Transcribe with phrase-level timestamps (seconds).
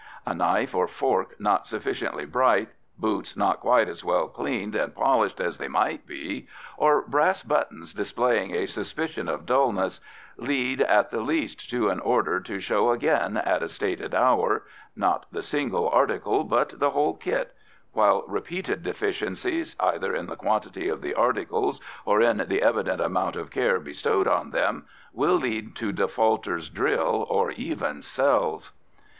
[0.25, 5.39] A knife or fork not sufficiently bright, boots not quite as well cleaned and polished
[5.39, 10.01] as they might be, or brass buttons displaying a suspicion of dullness,
[10.37, 14.63] lead at the least to an order to show again at a stated hour
[14.95, 17.53] not the single article, but the whole kit
[17.93, 23.35] while repeated deficiencies, either in the quantity of the articles or in the evident amount
[23.35, 28.71] of care bestowed on them, will lead to defaulters' drill or even cells.